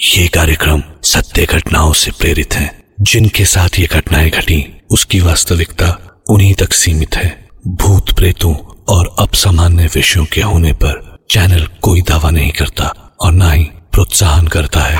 [0.00, 6.54] ये कार्यक्रम सत्य घटनाओं से प्रेरित है। जिनके साथ ये घटनाएँ घटी, उसकी वास्तविकता उन्हीं
[6.54, 8.54] तक सीमित है। भूत प्रेतों
[8.88, 14.48] और अपसामान्य विषयों के होने पर चैनल कोई दावा नहीं करता और ना ही प्रोत्साहन
[14.48, 14.98] करता है।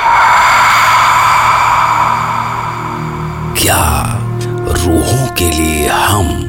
[3.63, 4.19] क्या
[4.69, 6.49] रूहों के लिए हम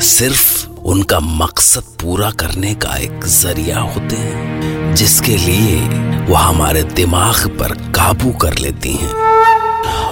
[0.00, 4.73] सिर्फ़ उनका मकसद पूरा करने का एक ज़रिया होते हैं?
[4.94, 5.80] जिसके लिए
[6.24, 9.12] वो हमारे दिमाग पर काबू कर लेती हैं।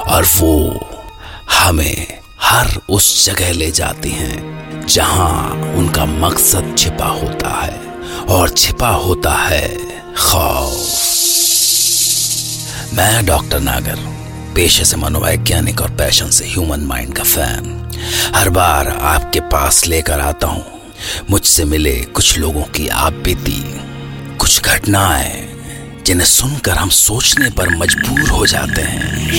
[0.00, 0.86] और वो
[1.52, 2.06] हमें
[2.42, 7.80] हर उस जगह ले जाती हैं जहाँ उनका मकसद छिपा होता है।
[8.24, 9.68] और छिपा होता है
[10.14, 10.88] खौफ।
[12.95, 13.96] मैं डॉक्टर नागर,
[14.54, 17.90] पेशे से मनोवैज्ञानिक और पैशन से ह्यूमन माइंड का फ़ैन।
[18.34, 20.64] हर बार आपके पास लेकर आता हूँ।
[21.30, 23.91] मुझसे मिले कुछ लोगों की आप बीती
[24.42, 29.30] कुछ घटनाएँ जिन्हें सुनकर हम सोचने पर मजबूर हो जाते हैं।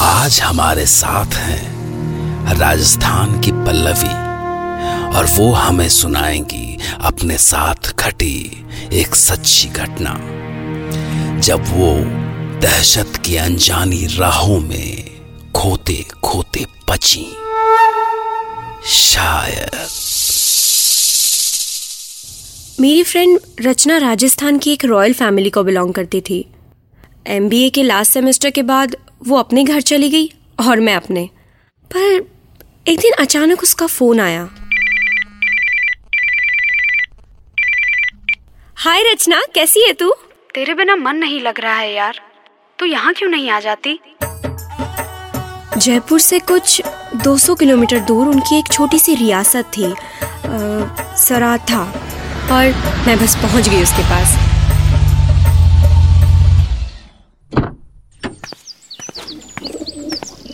[0.00, 4.14] आज हमारे साथ हैं राजस्थान की पल्लवी,
[5.18, 10.14] और वो हमें सुनाएँगी अपने साथ घटी एक सच्ची घटना।
[11.40, 11.94] जब वो
[12.60, 15.03] दहशत की अनजानी राहों में
[15.56, 17.24] खोते खोते बची
[18.86, 19.70] शायद।
[22.80, 26.44] मेरी फ्रेंड रचना राजस्थान की एक रॉयल फैमिली को बिलोंग करती थी।
[27.26, 28.96] एमबीए के लास्ट सेमेस्टर के बाद
[29.26, 30.32] वो अपने घर चली गई
[30.68, 31.28] और मैं अपने।
[31.90, 32.28] पर
[32.88, 34.48] एक दिन अचानक उसका फ़ोन आया।
[38.76, 40.10] हाय रचना कैसी है तू?
[40.54, 42.20] तेरे बिना मन नहीं लग रहा है यार।
[42.78, 43.98] तू यहाँ क्यों नहीं आ जाती?
[45.78, 46.80] जयपुर से कुछ
[47.24, 49.94] 200 किलोमीटर दूर उनकी एक छोटी सी रियासत थी अ,
[51.26, 51.82] सराथा।
[52.52, 52.72] और
[53.06, 54.36] मैं बस पहुँच गई उसके पास।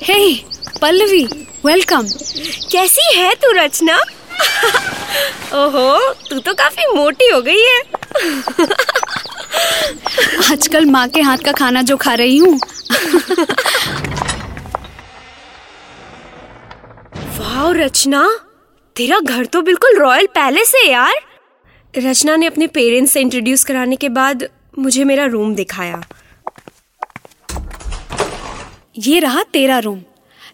[0.02, 0.34] हे hey,
[0.80, 1.24] पल्लवी
[1.66, 2.06] वेलकम
[2.72, 3.96] कैसी है तू रचना?
[5.60, 5.86] ओहो
[6.30, 7.80] तू तो काफ़ी मोटी हो गई है।
[10.52, 12.58] आजकल माँ के हाथ का खाना जो खा रही हूँ।
[17.60, 18.20] वाह रचना।
[18.96, 21.14] तेरा घर तो बिल्कुल रॉयल पैलेस है यार।
[21.94, 24.44] रचना ने अपने पेरेंट्स से इंट्रोड्यूस कराने के बाद
[24.78, 26.00] मुझे मेरा रूम दिखाया।
[28.98, 30.00] ये रहा तेरा रूम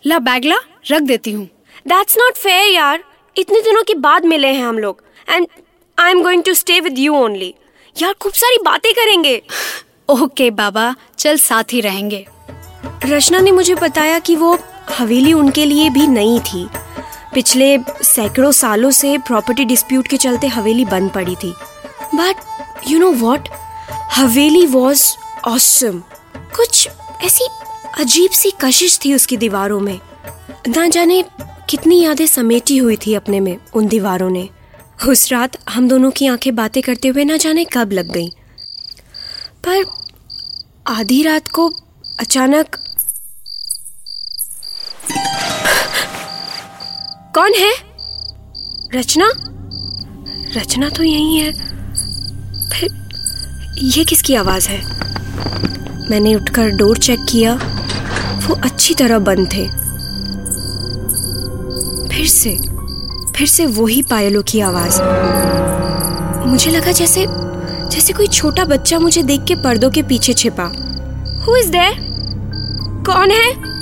[0.06, 0.56] ला बैगला
[0.90, 1.44] रख देती हूँ।
[1.88, 3.04] दैट्स नॉट फेयर यार।
[3.36, 5.46] इतने दिनों के बाद मिले हैं हम लोग। And
[5.98, 7.54] I am going to stay with you only
[7.96, 9.36] यार खूब सारी बातें करेंगे।
[10.08, 12.26] ओके okay, बाबा चल साथ ही रहेंगे।
[13.04, 14.58] रचना ने मुझे बताया कि वो
[14.90, 16.66] हवेली उनके लिए भी नई थी।
[17.36, 21.54] पिछले सैकड़ों सालों से प्रॉपर्टी डिस्प्यूट के चलते हवेली बंद पड़ी थी।
[22.14, 22.36] बट
[22.88, 23.48] यू नो वॉट
[24.14, 25.12] हवेली वॉज़
[25.44, 26.00] ऑसम
[26.56, 26.88] कुछ
[27.24, 27.48] ऐसी
[27.98, 30.00] अजीब सी कशिश थी उसकी दीवारों में।
[30.68, 31.24] ना जाने
[31.70, 34.48] कितनी यादें समेटी हुई थी अपने में, उन दीवारों ने।
[35.08, 38.28] उस रात हम दोनों की आँखें बातें करते हुए ना जाने कब लग गई।
[39.68, 39.84] पर
[40.86, 41.68] आधी रात को
[42.20, 42.85] अचानक
[47.38, 47.72] कौन है?
[48.94, 49.32] रचना?
[50.56, 51.52] रचना तो यही है।
[52.70, 52.88] फिर
[53.78, 54.84] ये किसकी आवाज़ है?
[56.10, 57.54] मैंने उठकर डोर चेक किया।
[58.46, 59.68] वो अच्छी तरह बंद थे।
[62.08, 62.56] फिर से
[63.32, 65.02] फिर से वही पायलों की आवाज़।
[66.48, 67.26] मुझे लगा जैसे
[67.88, 70.72] जैसे कोई छोटा बच्चा मुझे देख के पर्दों के पीछे छिपा।
[71.46, 71.94] हु इज़ देयर
[73.06, 73.76] कौन है?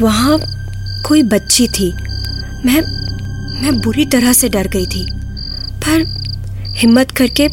[0.00, 0.57] वहाँ
[1.08, 1.92] कोई बच्ची थी।
[2.66, 2.80] मैं
[3.62, 5.06] मैं बुरी तरह से डर गई थी
[5.70, 6.04] पर
[6.68, 7.46] हिम्मत करके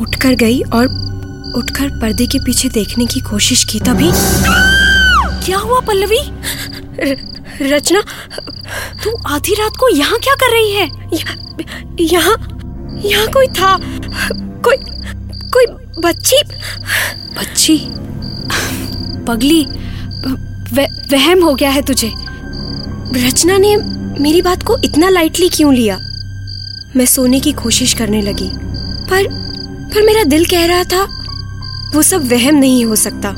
[0.00, 0.86] उठकर गई और
[1.56, 4.10] उठकर पर्दे के पीछे देखने की कोशिश की तभी।
[5.46, 6.18] क्या हुआ पल्लवी?
[6.98, 7.16] र,
[7.62, 8.02] रचना
[9.04, 10.88] तू आधी रात को यहाँ क्या कर रही है?
[12.00, 12.36] यहाँ
[13.04, 13.78] यहाँ कोई था
[14.38, 14.76] कोई
[15.50, 15.66] कोई
[16.02, 16.36] बच्ची?
[17.38, 17.78] बच्ची?
[19.24, 19.66] पगली
[20.72, 22.33] व- वहम हो गया है तुझे।
[23.16, 23.76] रचना ने
[24.20, 25.96] मेरी बात को इतना लाइटली क्यों लिया?
[26.96, 28.50] मैं सोने की कोशिश करने लगी
[29.10, 29.28] पर
[29.94, 31.04] पर मेरा दिल कह रहा था
[31.94, 33.32] वो सब वहम नहीं हो सकता।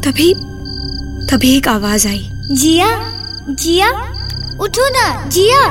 [0.00, 0.34] तभी
[1.26, 3.12] तभी एक आवाज़ आई। जिया
[3.50, 3.90] जिया
[4.60, 5.68] उठो ना जिया।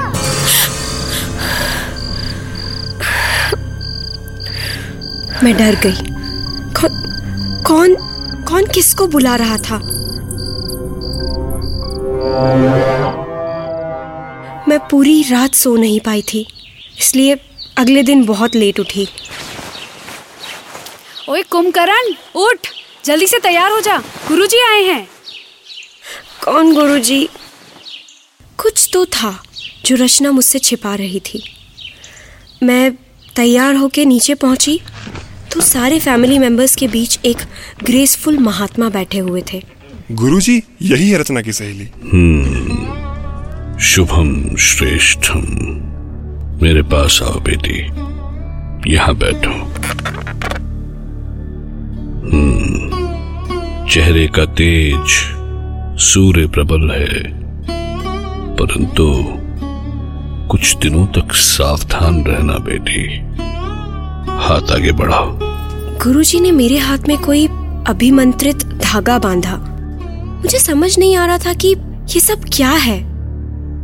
[5.43, 5.97] मैं डर गई।
[6.73, 6.89] कौन
[7.67, 7.95] कौन
[8.43, 9.90] कौन किसको बुला रहा था?
[14.67, 16.45] मैं पूरी रात सो नहीं पाई थी
[16.99, 17.35] इसलिए
[17.77, 19.07] अगले दिन बहुत लेट उठी।
[21.29, 22.67] ओए कुंभकर्ण उठ
[23.05, 23.97] जल्दी से तैयार हो जा
[24.27, 25.07] गुरुजी आए हैं।
[26.43, 27.29] कौन गुरुजी?
[28.57, 29.31] कुछ तो था
[29.85, 31.43] जो रचना मुझसे छिपा रही थी।
[32.63, 32.91] मैं
[33.35, 34.79] तैयार होके नीचे पहुँची
[35.53, 37.37] तो सारे फैमिली मेंबर्स के बीच एक
[37.83, 39.61] ग्रेसफुल महात्मा बैठे हुए थे।
[40.11, 41.85] गुरुजी यही है रचना की सहेली।
[43.79, 45.43] शुभम श्रेष्ठम।
[46.63, 47.87] मेरे पास आओ बेटी
[48.93, 49.51] यहाँ बैठो।
[52.31, 52.89] हम्म,
[53.89, 55.07] चेहरे का तेज
[56.01, 57.41] सूर्य प्रबल है।
[58.55, 59.23] परंतु
[60.47, 63.19] कुछ दिनों तक सावधान रहना बेटी
[64.27, 65.39] हाथ आगे बढ़ाओ।
[66.03, 67.47] गुरुजी ने मेरे हाथ में कोई
[67.87, 69.70] अभिमंत्रित धागा बांधा।
[70.41, 71.75] मुझे समझ नहीं आ रहा था कि
[72.13, 72.99] ये सब क्या है।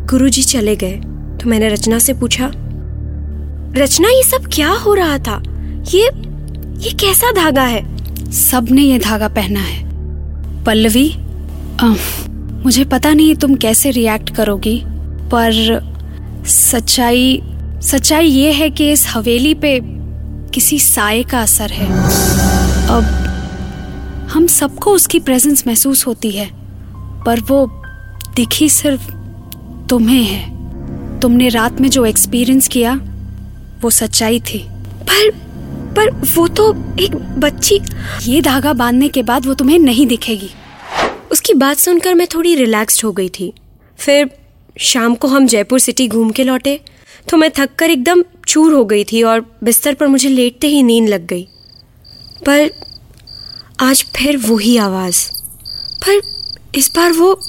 [0.07, 0.95] गुरुजी चले गए
[1.37, 2.51] तो मैंने रचना से पूछा
[3.77, 5.41] रचना ये सब क्या हो रहा था?
[5.93, 6.09] ये
[6.79, 8.31] ये कैसा धागा है?
[8.31, 9.85] सबने ये धागा पहना है।
[10.63, 11.09] पल्लवी
[11.81, 11.95] अम,
[12.63, 14.81] मुझे पता नहीं तुम कैसे रिएक्ट करोगी
[15.33, 15.51] पर
[16.47, 17.41] सच्चाई
[17.83, 19.79] सच्चाई ये है कि इस हवेली पे
[20.49, 21.85] किसी साय का असर है।
[22.87, 23.26] अब
[24.27, 26.49] हम सबको उसकी प्रेजेंस महसूस होती है,
[27.25, 27.65] पर वो
[28.35, 29.11] दिखी सिर्फ़
[29.89, 32.93] तुम्हें है। तुमने रात में जो एक्सपीरियंस किया,
[33.81, 34.65] वो सच्चाई थी।
[35.09, 35.29] पर
[35.95, 37.79] पर वो तो एक बच्ची,
[38.23, 40.49] ये धागा बांधने के बाद वो तुम्हें नहीं दिखेगी।
[41.31, 43.53] उसकी बात सुनकर मैं थोड़ी रिलैक्स्ड हो गई थी।
[43.97, 44.29] फिर
[44.79, 46.79] शाम को हम जयपुर सिटी घूम के लौटे
[47.29, 50.83] तो मैं थक कर एकदम चूर हो गई थी और बिस्तर पर मुझे लेटते ही
[50.83, 51.47] नींद लग गई।
[52.45, 52.69] पर
[53.79, 55.29] आज फिर वही आवाज़।
[56.03, 56.21] पर
[56.75, 57.39] इस बार वो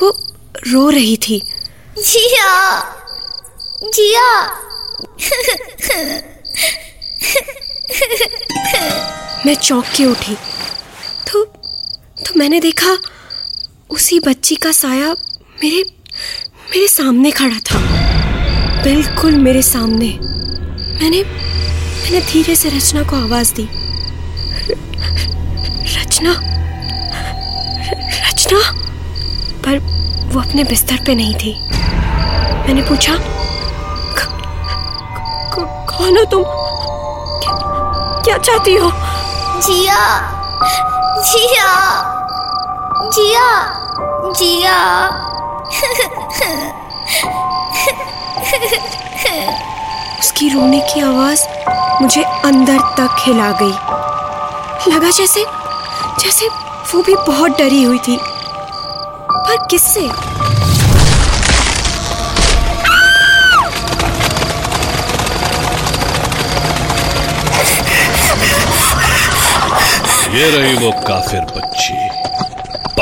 [0.00, 0.34] वो
[0.72, 1.42] रो रही थी।
[1.98, 2.80] जिया
[3.82, 4.46] जिया।
[9.46, 10.34] मैं चौंक के उठी।
[11.32, 11.44] तो
[12.24, 12.98] तो मैंने देखा
[13.90, 15.12] उसी बच्ची का साया
[15.64, 15.82] मेरे
[16.70, 17.78] मेरे सामने खड़ा था।
[18.82, 20.18] बिल्कुल मेरे सामने।
[21.00, 21.22] मैंने
[22.02, 23.68] मैंने धीरे से रचना को आवाज़ दी।
[26.14, 26.30] रचना?
[28.28, 28.58] रचना?
[29.64, 29.78] पर
[30.32, 31.68] वो अपने बिस्तर पे नहीं थी।
[32.50, 34.28] मैंने पूछा "क-
[35.54, 36.42] क- कौन हो तुम?
[37.40, 38.92] क्या, क्या चाहती हो?
[39.60, 40.20] जिया
[41.22, 42.00] जिया
[43.16, 43.66] जिया
[44.32, 45.08] जिया।
[50.20, 51.44] उसकी रोने की आवाज़
[52.02, 53.72] मुझे अंदर तक हिला गई।
[54.92, 55.63] लगा जैसे
[56.24, 56.48] जैसे
[56.94, 58.18] वो भी बहुत डरी हुई थी।
[59.30, 60.00] पर किससे?
[60.00, 60.08] ये
[70.50, 71.94] रही वो काफिर बच्ची।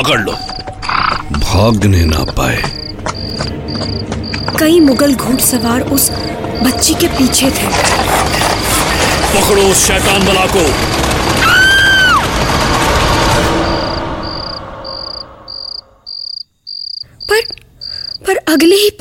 [0.00, 0.32] पकड़ लो।
[1.38, 2.62] भागने ना पाए।
[4.58, 6.10] कई मुगल घुड़सवार उस
[6.62, 7.66] बच्ची के पीछे थे।
[9.34, 10.74] पकड़ो उस शैतान बला को।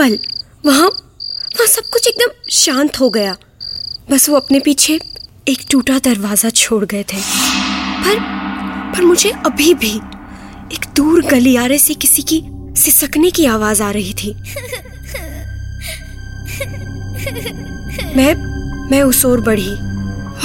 [0.01, 0.17] पल,
[0.65, 3.35] वहाँ, वहाँ सब कुछ एकदम शांत हो गया।
[4.11, 4.99] बस वो अपने पीछे
[5.47, 7.17] एक टूटा दरवाज़ा छोड़ गए थे।
[8.05, 8.19] पर
[8.95, 9.91] पर मुझे अभी भी
[10.73, 12.41] एक दूर गलियारे से किसी की
[12.81, 14.33] सिसकने की आवाज़ आ रही थी।
[18.15, 18.33] मैं
[18.91, 19.71] मैं उस ओर बढ़ी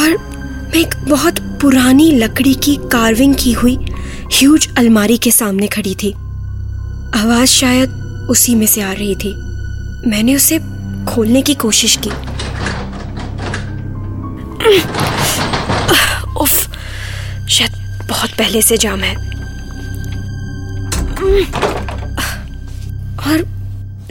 [0.02, 0.18] और
[0.68, 3.76] मैं एक बहुत पुरानी लकड़ी की कार्विंग की हुई
[4.32, 6.12] ह्यूज अलमारी के सामने खड़ी थी।
[7.20, 9.45] आवाज़ शायद उसी में से आ रही थी।
[10.06, 10.58] मैंने उसे
[11.08, 12.10] खोलने की कोशिश की।
[16.40, 16.76] उफ,
[17.48, 17.72] शायद
[18.08, 19.16] बहुत पहले से जाम है।
[23.18, 23.46] और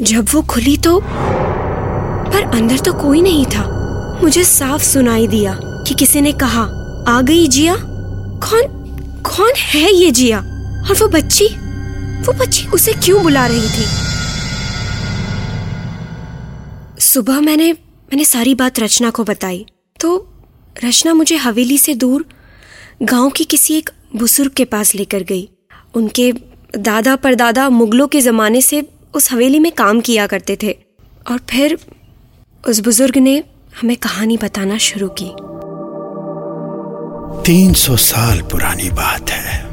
[0.02, 3.64] जब वो खुली तो पर अंदर तो कोई नहीं था।
[4.24, 6.62] मुझे साफ़ सुनाई दिया कि किसी ने कहा,
[7.08, 7.76] आ गई जिया?
[8.46, 8.62] कौन
[9.26, 10.40] कौन है ये जिया?
[10.90, 11.48] और वो बच्ची?
[12.22, 14.15] वो बच्ची उसे क्यों बुला रही थी?
[17.16, 19.66] सुबह मैंने मैंने सारी बात रचना को बताई।
[20.00, 20.34] तो
[20.84, 22.26] रचना मुझे हवेली से दूर,
[23.04, 25.50] गाँव की किसी एक बुज़ुर्ग के पास लेकर गई।
[25.94, 26.34] उनके
[26.78, 30.78] दादा परदादा मुगलों के ज़माने से उस हवेली में काम किया करते थे।
[31.32, 31.78] और फिर
[32.68, 33.44] उस बुज़ुर्ग ने
[33.82, 35.32] हमें कहानी बताना शुरू की।
[37.44, 39.66] तीन सौ साल पुरानी बात है।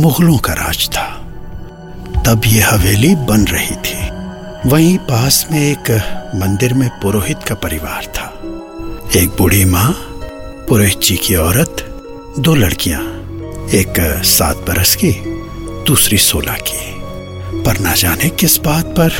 [0.00, 1.24] मुगलों का राज था।
[2.26, 4.17] तब ये हवेली बन रही थी।
[4.66, 5.90] वहीं पास में एक
[6.34, 8.24] मंदिर में पुरोहित का परिवार था।
[9.16, 9.92] एक बूढ़ी माँ,
[10.68, 11.76] पुरोहित जी की औरत,
[12.38, 13.00] दो लड़कियाँ,
[13.74, 15.12] एक सात बरस की,
[15.86, 16.94] दूसरी सोलह की।
[17.62, 19.12] पर ना जाने किस बात पर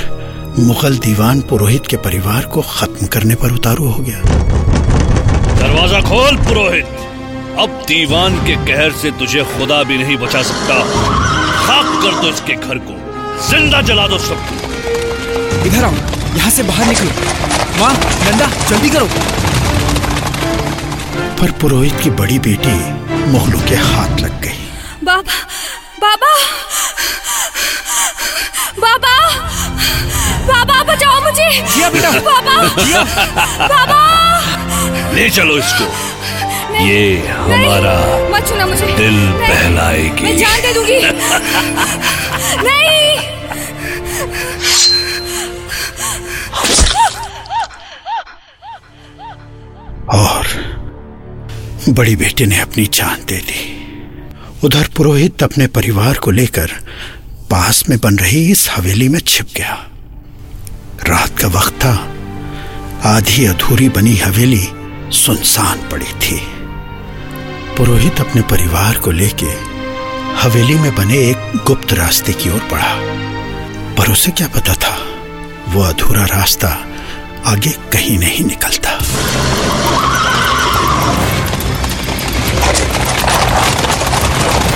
[0.58, 4.22] मुगल दीवान पुरोहित के परिवार को खत्म करने पर उतारू हो गया।
[5.54, 6.86] दरवाज़ा खोल, पुरोहित।
[7.58, 10.82] अब दीवान के कहर से तुझे खुदा भी नहीं बचा सकता।
[11.66, 12.98] खाक कर दो इसके घर को।
[13.50, 14.67] ज़िंदा जला दो सबको।
[15.66, 15.92] इधर आओ
[16.36, 17.10] यहाँ से बाहर निकलो।
[17.80, 17.92] माँ
[18.24, 19.08] नंदा जल्दी करो।
[21.40, 22.76] पर पुरोहित की बड़ी बेटी
[23.32, 24.58] मुगलों के हाथ लग गई।
[25.04, 25.36] बाबा
[26.02, 26.32] बाबा!
[28.78, 29.14] बाबा!
[30.50, 32.82] बाबा बचाओ मुझे। जिया बेटा बाबा!
[32.84, 33.02] जिया।
[33.72, 34.00] बाबा!
[35.14, 35.86] ले चलो इसको।
[36.84, 37.94] ये हमारा
[38.32, 41.00] मत छूना मुझे। दिल बहलाएगी। मैं जान दे दूँगी।
[42.68, 42.97] नहीं
[51.92, 53.78] बड़ी बेटी ने अपनी जान दे दी
[54.64, 56.70] उधर पुरोहित अपने परिवार को लेकर
[57.50, 59.88] पास में बन रही इस हवेली में छिप गया।
[61.04, 62.14] रात का वक्त था।
[63.04, 64.68] आधी अधूरी बनी हवेली
[65.16, 66.40] सुनसान पड़ी थी।
[67.76, 69.46] पुरोहित अपने परिवार को लेके
[70.40, 72.94] हवेली में बने एक गुप्त रास्ते की ओर बढ़ा।
[73.94, 74.98] पर उसे क्या पता था?
[75.68, 76.86] वो अधूरा रास्ता
[77.46, 78.98] आगे कहीं नहीं निकलता।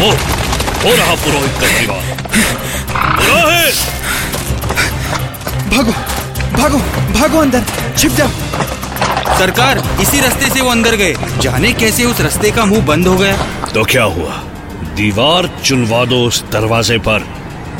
[0.02, 0.10] हो
[0.84, 2.04] हो रहा पुरोहित का दीवार
[3.16, 3.74] पुरोहित
[5.72, 5.92] भागो
[6.56, 6.78] भागो
[7.18, 7.64] भागो अंदर
[7.98, 8.30] छिप जाओ
[9.38, 13.16] सरकार इसी रास्ते से वो अंदर गए जाने कैसे उस रास्ते का मुँह बंद हो
[13.16, 13.36] गया?
[13.74, 14.34] तो क्या हुआ?
[14.96, 17.18] दीवार चुनवा दो उस दरवाजे पर।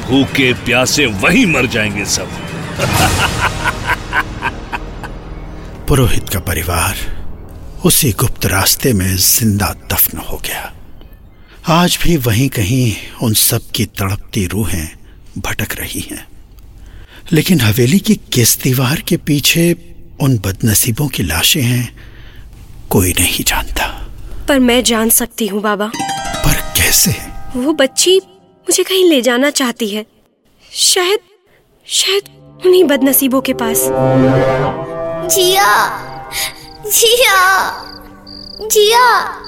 [0.08, 2.28] भूखे प्यासे वहीं मर जाएँगे सब।
[5.88, 6.94] पुरोहित का परिवार
[7.84, 10.72] उसी गुप्त रास्ते में ज़िंदा दफन हो गया।
[11.68, 14.88] आज भी वहीं कहीं उन सब की तड़पती रूहें
[15.38, 16.28] भटक रही हैं।
[17.32, 21.96] लेकिन हवेली की किस दीवार के पीछे उन बदनसीबों की लाशें हैं
[22.90, 24.08] कोई नहीं जानता।
[24.48, 25.86] पर मैं जान सकती हूँ बाबा।
[26.44, 27.16] पर कैसे?
[27.56, 28.18] वो बच्ची
[28.60, 30.06] मुझे कहीं ले जाना चाहती है।
[30.72, 31.18] शायद
[31.86, 32.22] शायद
[32.66, 33.76] उन्हीं बदनसीबों के पास।
[35.34, 35.88] जिया
[36.90, 37.70] जिया
[38.68, 39.38] जिया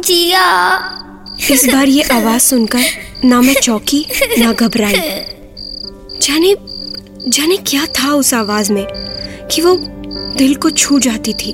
[0.00, 0.98] जिया।
[1.40, 2.84] इस बार ये आवाज़ सुनकर
[3.24, 4.04] ना मैं चौकी
[4.38, 4.94] ना घबराई।
[6.22, 6.54] जाने
[7.28, 8.84] जाने क्या था उस आवाज़ में
[9.50, 9.74] कि वो
[10.38, 11.52] दिल को छू जाती थी।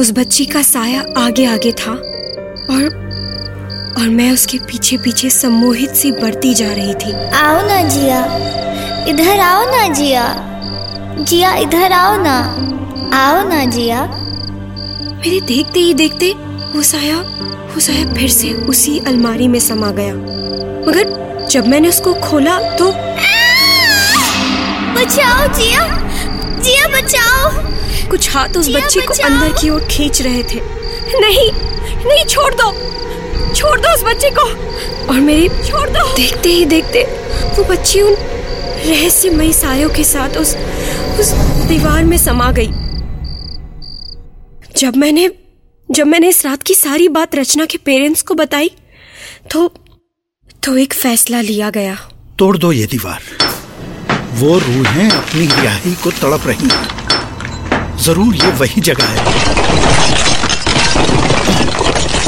[0.00, 1.92] उस बच्ची का साया आगे आगे था
[2.70, 3.00] और
[3.98, 8.24] और मैं उसके पीछे पीछे सम्मोहित सी बढ़ती जा रही थी। आओ ना जिया
[9.08, 10.24] इधर आओ ना जिया
[11.20, 12.38] जिया इधर आओ ना
[13.14, 14.04] आओ ना जिया।
[15.16, 16.32] मेरे देखते ही देखते
[16.74, 17.16] वो साया
[17.74, 20.14] वो साया फिर से उसी अलमारी में समा गया।
[20.88, 22.92] मगर जब मैंने उसको खोला तो
[24.94, 25.86] बचाओ जिया।
[26.62, 27.50] जिया बचाओ।
[28.10, 30.60] कुछ हाथ उस बच्ची को अंदर की ओर खींच रहे थे।
[31.20, 31.50] नहीं
[32.06, 32.72] नहीं छोड़ दो।
[33.54, 34.42] छोड़ दो उस बच्ची को।
[35.08, 37.02] और मेरी छोड़ दो। देखते ही देखते
[37.56, 38.14] वो बच्ची उन
[38.86, 40.56] रहस्यमयी सायों के साथ उस
[41.20, 41.32] उस
[41.68, 42.70] दीवार में समा गई।
[44.76, 45.28] जब मैंने
[45.92, 48.70] जब मैंने इस रात की सारी बात रचना के पेरेंट्स को बताई
[49.50, 49.66] तो
[50.64, 51.94] तो एक फैसला लिया गया।
[52.38, 53.22] तोड़ दो ये दीवार।
[54.34, 59.16] वो रूहें अपनी रिहाई को तड़प रही हैं। ज़रूर ये वही जगह है।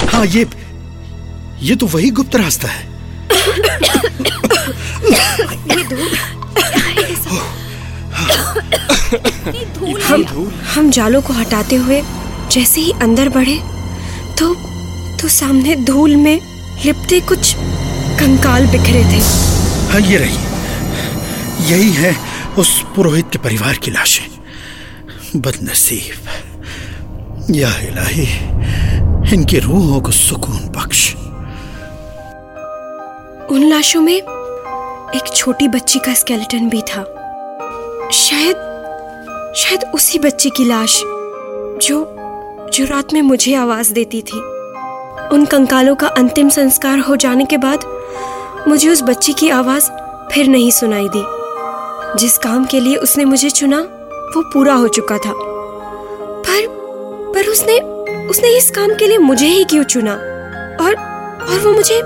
[0.08, 0.46] हाँ ये
[1.62, 2.92] ये तो वही गुप्त रास्ता है।
[10.02, 12.02] हम हम जालों को हटाते हुए
[12.50, 13.60] जैसे ही अंदर बढ़े
[14.38, 14.54] तो
[15.18, 16.40] तो सामने धूल में
[16.84, 17.54] लिपटे कुछ
[18.20, 19.20] कंकाल बिखरे थे।
[19.92, 20.36] हाँ ये रही।
[21.72, 22.16] यही है
[22.58, 24.26] उस पुरोहित के परिवार की लाशें।
[25.36, 26.28] बदनसीब।
[27.54, 28.26] या इलाही
[29.34, 31.14] इनकी रूहों को सुकून बख्श।
[33.50, 34.16] उन लाशों में
[35.14, 37.02] एक छोटी बच्ची का स्केलेटन भी था।
[38.12, 38.56] शायद
[39.56, 41.00] शायद उसी बच्ची की लाश
[41.86, 42.13] जो
[42.72, 44.38] जो रात में मुझे आवाज़ देती थी।
[45.32, 47.80] उन कंकालों का अंतिम संस्कार हो जाने के बाद
[48.68, 49.84] मुझे उस बच्ची की आवाज़
[50.32, 51.22] फिर नहीं सुनाई दी।
[52.18, 53.78] जिस काम के लिए उसने मुझे चुना
[54.36, 55.32] वो पूरा हो चुका था।
[56.46, 56.66] पर
[57.34, 57.80] पर उसने
[58.28, 60.12] उसने इस काम के लिए मुझे ही क्यों चुना?
[60.80, 60.94] और
[61.50, 62.00] और वो मुझे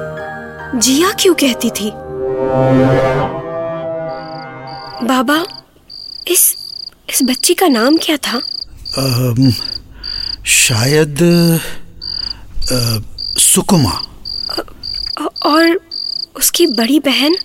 [0.79, 1.93] जिया क्यों कहती थी?
[5.07, 5.45] बाबा
[6.29, 6.57] इस
[7.11, 8.39] इस बच्ची का नाम क्या था?
[8.99, 9.53] अम,
[10.49, 11.23] शायद
[12.73, 12.79] अ,
[13.39, 13.93] सुकुमा।
[15.47, 15.79] और
[16.37, 17.37] उसकी बड़ी बहन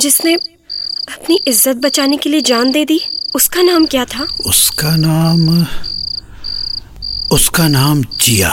[0.00, 3.00] जिसने अपनी इज़्ज़त बचाने के लिए जान दे दी
[3.34, 4.26] उसका नाम क्या था?
[4.46, 5.66] उसका नाम
[7.32, 8.50] उसका नाम जिया।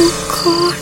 [0.00, 0.74] गॉड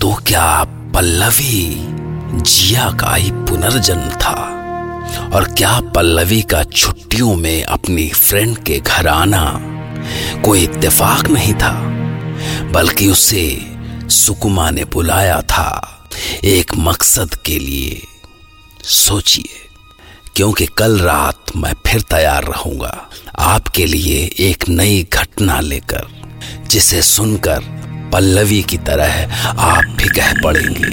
[0.00, 1.64] तो क्या पल्लवी
[2.42, 4.57] जिया का ही पुनर्जन्म था?
[5.34, 9.44] और क्या पल्लवी का छुट्टियों में अपनी फ्रेंड के घर आना
[10.44, 11.72] कोई इत्तेफाक नहीं था,
[12.72, 13.46] बल्कि उसे
[14.10, 15.70] सुकुमा ने बुलाया था
[16.44, 18.02] एक मकसद के लिए।
[18.84, 19.66] सोचिए,
[20.36, 22.94] क्योंकि कल रात मैं फिर तैयार रहूँगा
[23.38, 26.06] आपके लिए एक नई घटना लेकर,
[26.70, 27.60] जिसे सुनकर
[28.12, 30.90] पल्लवी की तरह आप भी कह पड़ेंगे।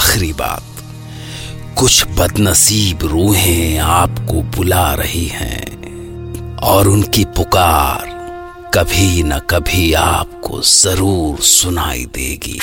[0.00, 0.78] आखिरी बात,
[1.78, 8.08] कुछ बदनसीब रूहें आपको बुला रही हैं और उनकी पुकार
[8.74, 12.58] कभी न कभी आपको ज़रूर सुनाई देगी।